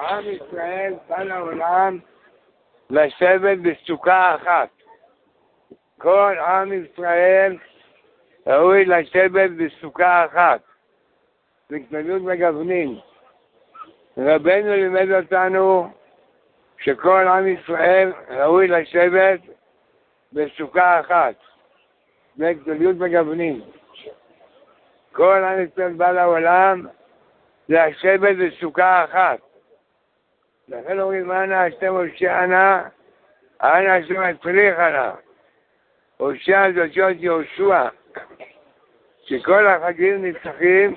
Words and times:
עם 0.00 0.24
ישראל 0.28 0.94
בא 1.08 1.22
לעולם 1.22 1.98
לשבת 2.90 3.58
בסוכה 3.58 4.34
אחת. 4.34 4.68
כל 5.98 6.34
עם 6.38 6.72
ישראל 6.72 7.56
ראוי 8.46 8.84
לשבת 8.84 9.50
בסוכה 9.50 10.24
אחת, 10.24 10.60
בכללות 11.70 12.22
מגוונים. 12.22 12.98
רבנו 14.18 14.72
לימד 14.76 15.10
אותנו 15.12 15.90
שכל 16.78 17.26
עם 17.28 17.48
ישראל 17.48 18.12
ראוי 18.28 18.68
לשבת 18.68 19.40
בסוכה 20.32 21.00
אחת, 21.00 21.34
בכללות 22.36 22.96
מגוונים. 22.96 23.60
כל 25.12 25.44
עם 25.44 25.64
ישראל 25.64 25.92
בא 25.92 26.10
לעולם 26.10 26.86
לשבת 27.68 28.36
בסוכה 28.36 29.04
אחת. 29.04 29.49
לכן 30.70 31.00
אומרים, 31.00 31.32
אנא 31.32 31.54
השם 31.54 31.94
הושיענה, 31.94 32.82
אנא 33.62 33.88
השם 33.88 34.20
הצליחנה. 34.20 35.12
הושע 36.16 36.72
זה 36.74 36.84
אותיות 36.84 37.16
יהושע, 37.20 37.88
שכל 39.24 39.66
החגים 39.66 40.24
נפתחים 40.24 40.94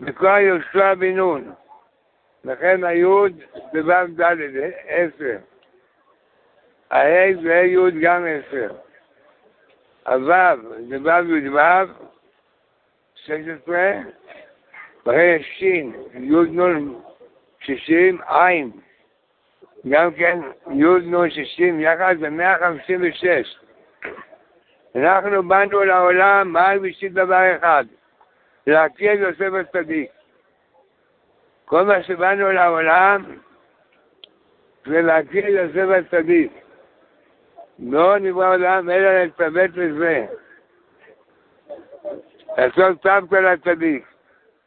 בכוח 0.00 0.38
יהושע 0.38 0.94
בן 0.94 1.16
נון. 1.16 1.52
לכן 2.44 2.84
היוד 2.84 3.32
ו' 3.74 3.92
ד' 4.20 4.32
עשר. 4.86 5.36
הה' 6.90 7.34
זה 7.42 7.54
י' 7.54 8.00
גם 8.00 8.24
עשר. 8.26 8.72
הו' 10.06 10.22
זה 10.88 10.96
ו' 11.02 11.36
י' 11.36 11.48
ו', 11.48 11.60
שש 13.14 13.30
עשרה, 13.30 13.92
ואחרי 15.06 15.42
ש', 15.42 15.62
י' 15.62 16.50
נ' 16.50 17.09
שישים, 17.60 18.18
עין. 18.28 18.70
גם 19.88 20.14
כן 20.14 20.38
י' 20.70 20.84
נ' 20.84 21.30
שישים, 21.30 21.80
יחד 21.80 22.14
זה 22.20 22.30
מאה 22.30 22.58
חמישים 22.58 23.00
ושש. 23.02 23.58
אנחנו 24.96 25.42
באנו 25.42 25.84
לעולם 25.84 26.52
מעל 26.52 26.78
בשביל 26.78 27.12
דבר 27.12 27.56
אחד, 27.56 27.84
להכיר 28.66 29.12
את 29.14 29.18
יוסף 29.18 29.54
הצדיק. 29.60 30.10
כל 31.64 31.82
מה 31.82 32.02
שבאנו 32.02 32.52
לעולם 32.52 33.24
זה 34.86 35.02
להכיר 35.02 35.44
את 35.44 35.74
יוסף 35.74 35.88
הצדיק. 35.98 36.52
לא 37.78 38.18
נברא 38.18 38.54
עולם 38.54 38.90
אלא 38.90 39.20
להתלבט 39.20 39.70
לזה. 39.74 40.26
לעשות 42.58 43.02
צוותא 43.02 43.34
לצדיק. 43.34 44.06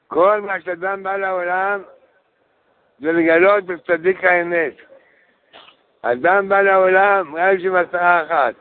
כל 0.07 0.41
מה 0.41 0.61
שאדם 0.61 1.03
בא 1.03 1.17
לעולם 1.17 1.81
זה 2.99 3.11
לגלות 3.11 3.63
את 3.72 3.86
צדיק 3.86 4.23
האמת. 4.23 4.73
אדם 6.02 6.49
בא 6.49 6.61
לעולם 6.61 7.35
רק 7.35 7.55
בשביל 7.55 7.72
מטרה 7.72 8.23
אחת, 8.23 8.53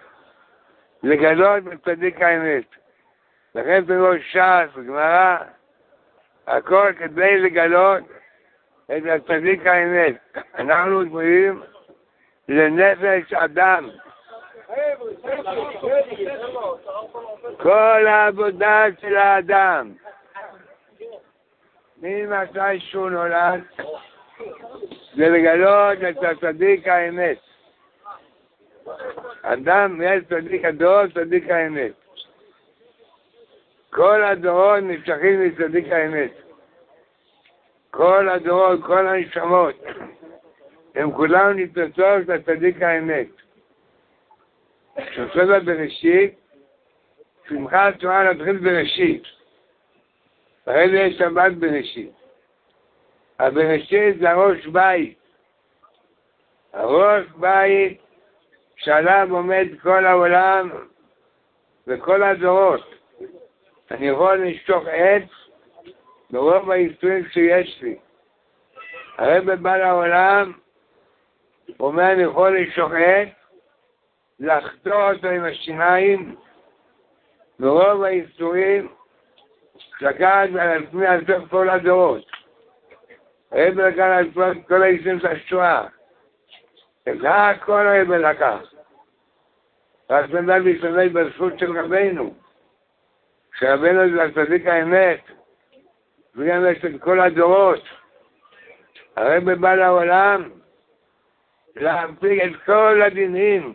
לגלות 1.03 1.63
את 1.73 1.85
צדיק 1.85 2.23
האמת. 2.23 2.65
לכן 3.55 3.85
פירוש 3.87 4.33
ש"ס, 4.33 4.77
גמרא, 4.77 5.37
הכל 6.47 6.93
כדי 6.99 7.39
לגלות 7.39 8.05
את 8.87 9.03
הצדיק 9.07 9.67
האמת. 9.67 10.15
אנחנו 10.59 11.05
דמויים 11.05 11.63
לנפש 12.49 13.33
אדם. 13.33 13.91
כל 17.57 18.07
העבודה 18.07 18.85
של 19.01 19.17
האדם, 19.17 19.93
ממתי 22.03 22.81
שהוא 22.81 23.11
נולד, 23.11 23.61
זה 25.17 25.29
לגלות 25.29 25.99
את 26.11 26.23
הצדיק 26.23 26.89
האמת. 26.89 27.39
אדם 29.43 30.01
יש 30.05 30.25
צדיק 30.29 30.65
הדור, 30.65 31.07
צדיק 31.15 31.51
האמת. 31.51 31.93
כל 33.91 34.25
הדורות 34.25 34.83
נמשכים 34.83 35.47
מצדיק 35.47 35.93
האמת. 35.93 36.31
כל 37.91 38.29
הדורות, 38.29 38.81
כל 38.87 39.07
הנשמות, 39.07 39.75
הם 40.95 41.13
כולם 41.13 41.59
נתפסות 41.59 42.29
לצדיק 42.29 42.83
האמת. 42.83 43.27
שסדר 45.13 45.61
בראשית, 45.65 46.35
שמחת 47.49 47.95
תורה 48.01 48.33
נתחיל 48.33 48.57
בראשית. 48.57 49.23
אחרי 50.65 50.91
זה 50.91 50.97
יש 50.97 51.19
שבת 51.19 51.53
בראשית. 51.53 52.22
הבראשית 53.39 54.19
זה 54.19 54.31
הראש 54.31 54.67
בית. 54.67 55.19
הראש 56.73 57.27
בית 57.37 58.01
שעליו 58.77 59.29
עומד 59.31 59.67
כל 59.83 60.07
העולם 60.07 60.71
וכל 61.87 62.23
הדורות. 62.23 62.95
אני 63.91 64.09
יכול 64.09 64.47
לשטוח 64.47 64.83
עץ 64.87 65.29
ברוב 66.31 66.71
האיסורים 66.71 67.29
שיש 67.29 67.83
לי. 67.83 67.97
הרב 69.19 69.51
בא 69.51 69.77
לעולם, 69.77 70.53
אומר, 71.81 72.13
אני 72.13 72.23
יכול 72.23 72.59
לשטוח 72.59 72.93
עץ, 72.93 73.29
לחתור 74.41 75.13
אותו 75.13 75.29
עם 75.29 75.45
השיניים, 75.45 76.37
ברוב 77.59 78.03
האיסורים, 78.03 78.89
לקחת 80.01 80.49
על 80.61 80.85
עצמי 80.85 81.07
על 81.07 81.25
סוף 81.27 81.51
כל 81.51 81.69
הדורות. 81.69 82.42
הרב 83.53 83.81
לקח 83.81 84.07
עצמו 84.21 84.43
כל 84.69 84.83
האיסורים 84.83 85.21
של 85.21 85.27
השואה. 85.27 85.87
את 87.09 87.17
הכל 87.25 87.87
הרב 87.87 88.13
לקח. 88.13 88.73
רק 90.11 90.31
נדע 90.31 90.59
להשתמש 90.59 91.13
בזכות 91.13 91.59
של 91.59 91.79
רבנו. 91.79 92.35
שרבנו 93.59 94.17
זה 94.17 94.23
הצדיק 94.23 94.67
האמת, 94.67 95.21
וגם 96.37 96.65
יש 96.71 96.85
את 96.85 97.01
כל 97.01 97.21
הדורות. 97.21 97.83
הרב 99.17 99.53
בא 99.53 99.75
לעולם 99.75 100.51
להפיק 101.77 102.43
את 102.45 102.65
כל 102.65 103.03
הדינים. 103.03 103.75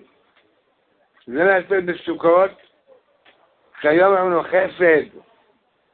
זה 1.28 1.44
לעשות 1.44 1.84
בסוכות, 1.86 2.52
שהיום 3.82 4.14
אמרנו 4.14 4.44
חסד, 4.44 5.04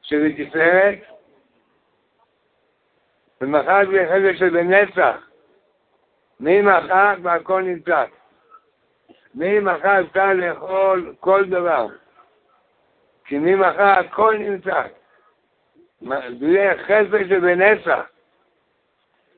שזה 0.01 0.27
תפארת, 0.37 0.99
ומחר 3.43 3.79
זה 3.91 4.05
חסד 4.09 4.37
של 4.37 4.49
בנצח. 4.49 5.15
ממחר 6.39 7.13
והכל 7.23 7.61
נמצא. 7.61 8.03
ממחר 9.35 10.01
אפשר 10.01 10.33
לאכול 10.33 11.13
כל 11.19 11.45
דבר. 11.45 11.87
כי 13.25 13.37
ממחר 13.37 13.99
הכל 13.99 14.37
נמצא. 14.37 14.81
זה 16.39 16.73
חסד 16.83 17.27
שבנצח. 17.29 18.05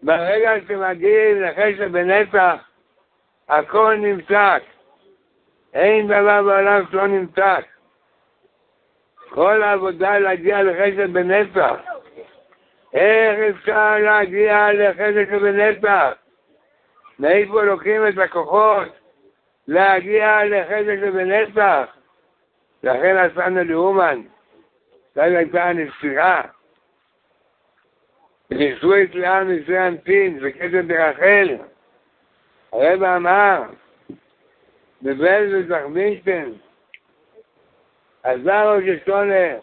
ברגע 0.04 0.52
שמגיעים 0.68 1.42
לחסד 1.42 1.92
בנצח, 1.92 2.56
הכל 3.50 3.96
נמצא. 3.96 4.58
אין 5.74 6.08
דבר 6.08 6.44
בעולם 6.44 6.84
שלא 6.92 7.08
נמצא. 7.08 7.58
כל 9.30 9.64
העבודה 9.64 10.20
להגיע 10.20 10.64
לחסד 10.64 11.14
בנצח. 11.14 11.95
איך 12.96 13.56
אפשר 13.56 13.98
להגיע 13.98 14.74
לחסד 14.74 15.26
שבנצח? 15.26 16.12
מאיפה 17.20 17.64
לוקחים 17.64 18.08
את 18.08 18.18
הכוחות 18.18 18.88
להגיע 19.68 20.46
לחסד 20.46 21.00
שבנצח? 21.00 21.96
לכן 22.84 23.18
עשנו 23.18 23.64
לאומן, 23.64 24.22
זו 25.16 25.22
הייתה 25.22 25.64
הנסירה. 25.64 26.42
וניסו 28.52 28.94
את 29.04 29.16
לעם 29.16 29.48
ניסי 29.52 29.80
אנפין 29.80 30.40
וקטן 30.42 30.88
ברחל. 30.88 31.58
הרב 32.74 33.04
אמר, 33.04 33.64
בבלז 35.02 35.54
וזכבינשטיין, 35.54 36.54
עזר 38.24 38.76
ראש 38.76 38.84
השונה, 38.84 39.58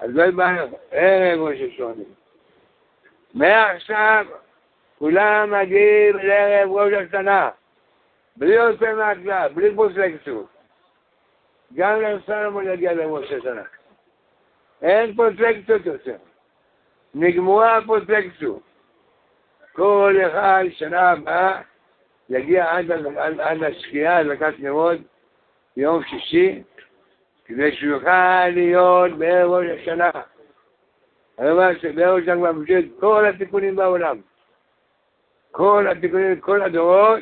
אז 0.00 0.10
לא 0.14 0.30
בא 0.30 0.56
ערב 0.90 1.40
ראש 1.40 1.58
השונה. 1.60 2.02
מעכשיו 3.34 4.26
כולם 4.98 5.60
מגיעים 5.60 6.16
לערב 6.16 6.70
ראש 6.70 6.92
השנה, 6.92 7.50
בלי 8.36 8.54
יוצא 8.54 8.92
מהכלל, 8.94 9.48
בלי 9.54 9.74
פוסקסות. 9.74 10.46
גם 11.74 12.00
לסלומון 12.00 12.66
יגיע 12.66 12.92
לראש 12.92 13.32
השנה. 13.32 13.62
אין 14.82 15.14
פוסקסות 15.14 15.86
יותר. 15.86 16.16
נגמרה 17.14 17.76
הפוסקסות. 17.76 18.62
כל 19.72 20.16
אחד 20.26 20.64
שנה 20.70 21.10
הבאה 21.10 21.60
יגיע 22.28 22.76
עד, 22.76 22.90
עד, 23.16 23.40
עד 23.40 23.62
השקיעה, 23.62 24.18
הדלקת 24.18 24.52
נרות, 24.58 24.98
יום 25.76 26.02
שישי, 26.04 26.62
כדי 27.50 27.72
שהוא 27.72 27.90
יוכל 27.90 28.48
להיות 28.48 29.12
בערב 29.18 29.50
ראש 29.50 29.66
השנה. 29.80 30.10
אומר 31.38 31.78
שבערב 31.82 32.18
השנה 32.22 32.36
כבר 32.36 32.52
מביא 32.52 32.78
את 32.78 32.84
כל 33.00 33.26
התיקונים 33.26 33.76
בעולם. 33.76 34.16
כל 35.50 35.86
התיקונים, 35.90 36.40
כל 36.40 36.62
הדורות, 36.62 37.20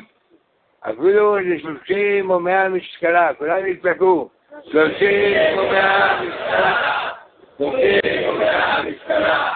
אפילו 0.81 1.37
לשלושים 1.37 2.29
או 2.29 2.39
מאה 2.39 2.69
משקלה, 2.69 3.33
כולם 3.33 3.65
יצעקו, 3.65 4.29
שלושים 4.63 5.57
או 5.57 5.63
מאה 5.63 6.21
משקלה, 6.23 7.09
שלושים 7.57 8.29
או 8.29 8.33
מאה 8.33 8.83
משקלה, 8.83 9.53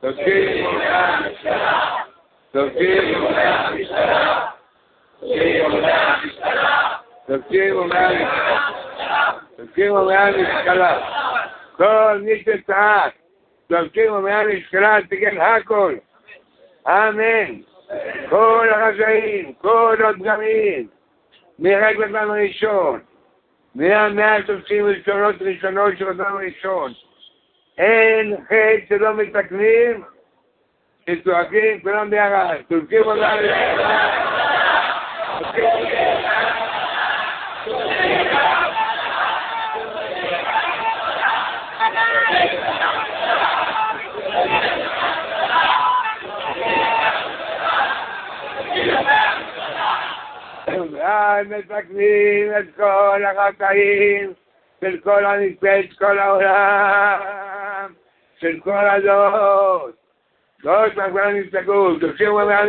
שלושים 0.00 0.66
או 0.66 0.72
מאה 0.72 1.20
משקלה, 1.20 1.96
שלושים 2.52 3.14
או 3.14 3.22
מאה 3.22 3.70
משקלה, 3.70 4.46
שלושים 5.20 5.64
או 5.64 5.70
מאה 5.70 6.16
משקלה, 6.24 6.88
שלושים 7.26 7.76
או 7.76 7.84
מאה 7.84 8.12
משקלה, 8.12 8.79
שלושים 9.60 9.90
או 9.90 10.06
מאה 10.06 10.30
משקלה, 10.30 10.98
כל 11.76 12.20
מי 12.22 12.42
שצעק, 12.42 13.12
שלושים 13.68 14.10
או 14.12 14.20
מאה 14.20 14.44
משקלה, 14.46 14.98
תיקן 15.08 15.40
הכל, 15.40 15.94
אמן. 16.88 17.54
כל 18.28 18.68
הרשעים, 18.70 19.52
כל 19.52 19.96
הפגמים, 20.04 20.86
מרגע 21.58 22.06
אדם 22.06 22.30
ראשון, 22.30 23.00
מהמאה 23.74 24.36
שלושים 24.46 24.86
ראשונות 24.86 25.34
ראשונות 25.40 25.98
של 25.98 26.08
אדם 26.08 26.36
ראשון, 26.36 26.92
אין 27.78 28.36
חטא 28.44 28.86
שלא 28.88 29.14
מתקנים, 29.14 30.02
שצועקים 31.10 31.80
כולם 31.80 32.10
ביחד, 32.10 32.56
צועקים 32.68 33.02
אותם 33.02 33.36
מתקנים 51.48 52.52
את 52.58 52.76
כל 52.76 53.22
החטאים 53.24 54.32
של 54.80 54.96
כל 55.04 55.24
של 55.82 55.94
כל 55.98 56.18
העולם, 56.18 57.92
של 58.40 58.60
כל 58.64 58.88
הדורות. 58.88 59.94
לא 60.64 60.90
שם 60.94 61.10
כולם 61.10 61.36
נסתכלו, 61.36 61.98
תקשיבו 61.98 62.34
מה 62.34 62.62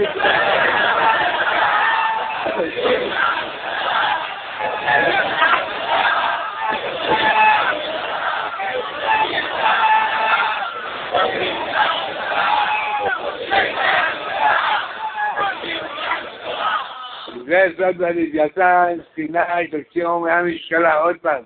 זה 17.61 17.67
סוד 17.77 17.97
בלוויתן, 17.97 18.97
סיני, 19.15 19.39
תקשיבו 19.71 20.19
מהמשקלה, 20.19 20.93
עוד 20.93 21.15
פעם. 21.21 21.43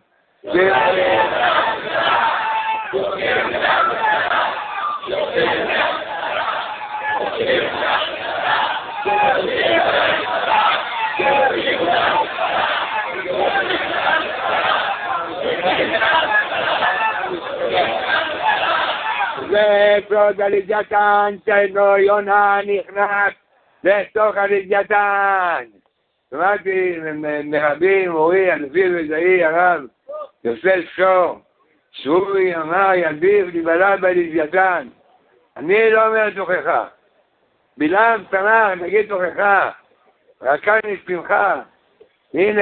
סוד 20.09 20.41
הלוויתן, 20.41 21.35
שאינו 21.45 21.97
יונה 21.97 22.59
נכנס 22.65 23.33
לתוך 23.83 24.37
הלוויתן. 24.37 25.65
שמעתי 26.35 26.97
מרבים, 27.43 28.11
מורי, 28.11 28.51
הנביא 28.51 28.89
וזהי, 28.95 29.43
הרב 29.43 29.81
יוסף 30.43 30.79
שור, 30.95 31.39
שורי 31.91 32.55
אמר 32.55 32.91
ילדיו 32.95 33.45
נבהלה 33.53 33.97
בלוויתן. 33.97 34.87
אני 35.57 35.89
לא 35.89 36.07
אומר 36.07 36.29
תוכחה. 36.29 36.87
בלעם 37.77 38.23
שמח, 38.31 38.71
נגיד 38.81 39.09
תוכחה. 39.09 39.71
רקן 40.41 40.79
לשמחה. 40.83 41.61
הנה, 42.33 42.61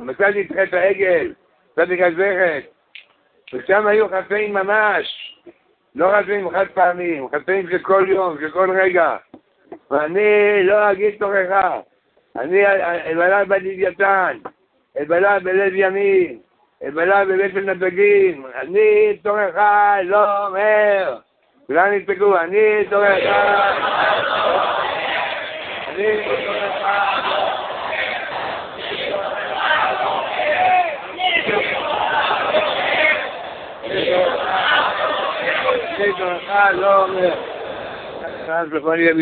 מצאתי 0.00 0.40
את 0.40 0.52
חטא 0.52 0.76
העגל, 0.76 1.32
מצאתי 1.72 1.98
כזכת. 2.04 2.62
ושם 3.52 3.86
היו 3.86 4.08
חטאים 4.08 4.54
ממש. 4.54 5.34
לא 5.94 6.12
חטאים 6.18 6.50
חד 6.50 6.66
פעמים, 6.74 7.28
חטאים 7.28 7.70
של 7.70 7.78
כל 7.78 8.06
יום, 8.08 8.36
של 8.40 8.50
כל 8.50 8.70
רגע. 8.80 9.16
ואני 9.90 10.62
לא 10.62 10.92
אגיד 10.92 11.14
תוכחה. 11.18 11.80
אני 12.38 12.62
אבלה 13.12 13.44
בלוויתן, 13.44 14.36
אבלה 15.02 15.38
בלב 15.38 15.72
ימין, 15.74 16.38
אבלה 16.88 17.24
בבית 17.24 17.52
של 17.54 17.60
נדגים, 17.60 18.46
אני 18.60 19.16
תורך 19.22 19.54
לא 20.02 20.46
אומר. 20.46 21.16
כולם 21.66 21.92
ידפקו, 21.92 22.38
אני 22.38 22.84
תורך 22.90 23.18
אני 25.88 26.22
תורך 36.18 36.50
לא 36.72 37.04
אומר. 37.04 37.34
אז 38.48 38.68
בכל 38.68 38.96
יהיה 38.98 39.14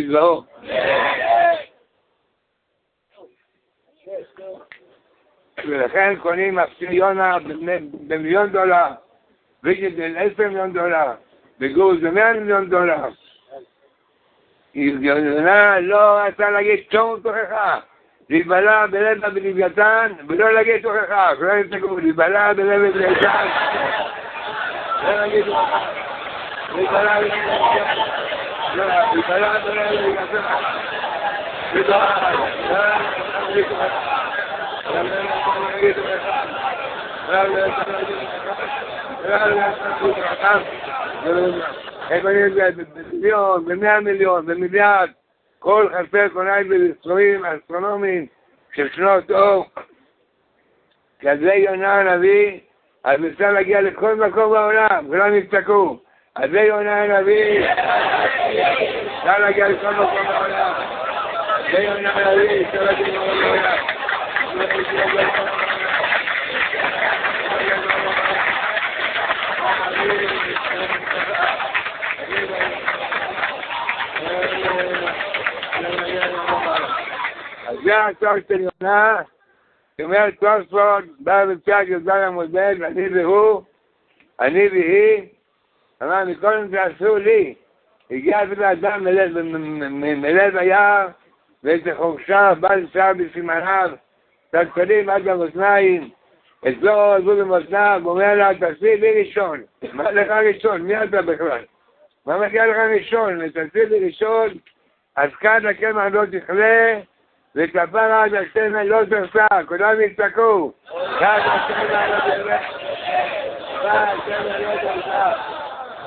ולכן 5.66 6.14
קונים 6.16 6.58
אפסי 6.58 6.84
יונה 6.90 7.36
במיליון 8.08 8.48
דולר, 8.50 8.86
ויג'ל 9.64 10.16
עשר 10.16 10.48
מיליון 10.48 10.72
דולר, 10.72 11.12
וגורס 11.60 11.98
במאה 12.00 12.32
מיליון 12.32 12.70
דולר. 12.70 13.08
יונה 14.74 15.80
לא 15.80 16.18
רצה 16.20 16.50
להגיד 16.50 16.80
שום 16.92 17.20
תוכחה, 17.22 17.78
להיבלע 18.30 18.86
בלב 18.86 19.26
בלוויתן 19.26 20.12
ולא 20.28 20.52
להגיד 20.52 20.82
תוכחה, 20.82 21.30
כולם 21.38 21.60
יצטרכו, 21.60 21.96
להיבלע 21.96 22.52
בלב 22.52 22.92
בלוויתן, 22.92 23.46
לא 25.04 25.14
להגיד 25.16 25.44
תוכחה, 25.44 25.80
להיבלע 26.74 27.20
בלב 27.20 27.34
בלוויתן, 27.34 27.94
להיבלע 29.14 29.58
בלב 29.58 29.88
בלוויתן, 29.88 30.36
איך 31.74 31.96
אני 33.42 33.58
יודע, 33.58 34.25
במיליון, 42.66 43.64
במאה 43.64 44.00
מיליון, 44.00 44.46
במיליארד, 44.46 45.08
כל 45.58 45.88
חסר 45.92 46.28
קונאי 46.28 46.64
בסכומים 46.64 47.44
אסטרונומיים 47.44 48.26
של 48.74 48.88
שנות 48.92 49.30
אור. 49.30 49.66
כזה 51.20 51.54
יונה 51.54 51.94
הנביא, 52.00 52.60
אז 53.04 53.20
אפשר 53.32 53.52
להגיע 53.52 53.80
לכל 53.80 54.14
מקום 54.14 54.52
בעולם, 54.52 55.06
כולם 55.06 55.34
יצעקו. 55.34 55.98
אז 56.34 56.50
זה 56.50 56.60
יונה 56.60 57.02
הנביא, 57.02 57.66
אפשר 59.18 59.38
להגיע 59.38 59.68
לכל 59.68 59.90
מקום 59.90 60.26
בעולם. 60.28 60.72
זה 61.72 61.82
יונה 61.82 62.10
הנביא, 62.10 62.66
אפשר 62.66 62.82
להגיע 62.84 63.06
לכל 63.06 63.22
מקום 63.22 63.40
בעולם. 63.42 63.95
זה 64.56 64.64
הצורך 78.04 78.44
של 78.48 78.60
יונה, 78.60 79.22
שאומר 80.00 80.30
תוספות, 80.30 81.04
בא 81.20 81.44
בפרק 81.44 81.88
י"ז 81.88 82.08
עמוד 82.08 82.52
ב', 82.52 82.72
ואני 82.80 83.08
והוא, 83.08 83.62
אני 84.40 84.68
והיא, 84.68 85.22
אמר 86.02 86.24
מקודם 86.24 86.74
אסור 86.74 87.18
לי, 87.18 87.54
הגיע 88.10 88.44
אפילו 88.44 88.72
אדם 88.72 89.04
מלב 90.00 90.56
היער, 90.56 91.08
ואיזה 91.64 91.94
חורשה 91.96 92.52
בא 92.60 92.74
לשר 92.74 93.10
בסימניו, 93.18 93.90
צלצלים 94.50 95.10
עד 95.10 95.24
למאזניים, 95.24 96.10
אצלו 96.68 97.12
עזבו 97.12 97.36
במאזניו, 97.36 98.02
אומר 98.04 98.34
לה, 98.34 98.50
תעשי 98.60 98.96
לי 98.96 99.22
ראשון. 99.22 99.62
מה 99.92 100.10
לך 100.10 100.30
ראשון? 100.30 100.80
מי 100.80 101.02
אתה 101.04 101.22
בכלל? 101.22 101.64
מה 102.26 102.38
מגיע 102.38 102.66
לך 102.66 102.76
ראשון? 102.76 103.48
תעשי 103.48 103.86
לי 103.86 104.06
ראשון, 104.06 104.48
אז 105.16 105.30
כאן 105.40 105.66
הקמח 105.66 106.04
לא 106.12 106.22
תכלה, 106.32 106.98
וכפרה 107.56 108.24
עד 108.24 108.34
השמן 108.34 108.86
לא 108.86 109.00
תחסר, 109.04 109.66
כולם 109.68 110.00
יצעקו. 110.00 110.72
כאן 111.18 111.40
השמן 111.44 112.10
לא 112.10 112.18
תכלה, 112.18 112.58
כאן 113.82 114.08
השמן 114.08 114.60
לא 114.60 114.76
תחסר, 114.76 115.32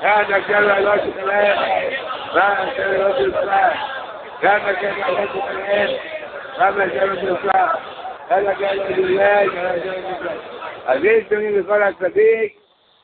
כאן 0.00 0.34
השמן 0.34 0.82
לא 0.82 0.96
תכלה, 0.96 1.54
כאן 2.32 2.54
השמן 2.58 2.96
לא 2.96 3.30
תחסר. 3.30 4.00
גם 4.42 4.60
השם 4.64 4.98
יחד 4.98 5.12
לפניהם, 5.12 5.90
גם 6.58 6.80
השם 6.80 7.14
יחד 7.28 7.89
גם 8.30 8.46
השם 8.46 8.64
יחד 8.64 10.26
אז 10.86 11.04
יש 11.04 11.24
תמיד 11.28 11.54
לכל 11.54 11.82
הצדיק, 11.82 12.56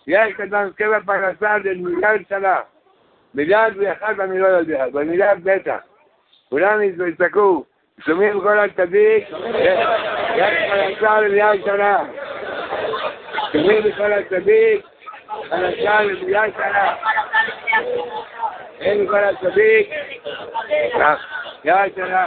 יש 0.07 0.41
אדם 0.41 0.71
קבע 0.77 0.99
פרנסה 1.07 1.57
זה 1.63 1.71
מיליארד 1.77 2.21
שנה. 2.29 2.57
מיליארד 3.35 3.73
ואחד 3.77 4.21
אני 4.21 4.39
לא 4.39 4.47
יודע, 4.47 4.87
במיליארד 4.93 5.39
בטח. 5.45 5.79
כולם 6.49 6.81
יצעקו, 6.83 7.65
שומעים 8.07 8.41
כל 8.41 8.59
הצדיק, 8.59 9.29
יש 10.37 10.99
פרנסה 10.99 11.21
למיליארד 11.21 11.59
שנה. 11.65 12.05
שומעים 13.53 13.85
לכל 13.85 14.13
הצדיק, 14.13 14.87
פרנסה 15.49 16.03
למיליארד 16.03 16.51
שנה. 16.57 16.95
אין 18.81 19.05
לכל 19.05 19.25
הצדיק, 19.25 19.91
מיליארד 21.65 21.91
שנה. 21.97 22.27